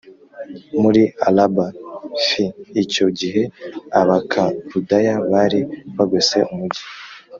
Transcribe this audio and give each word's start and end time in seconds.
muri 0.81 1.03
Araba 1.27 1.65
f 2.25 2.27
Icyo 2.83 3.07
gihe 3.19 3.43
Abakaludaya 3.99 5.15
bari 5.31 5.59
bagose 5.97 6.37
umugi 6.51 6.81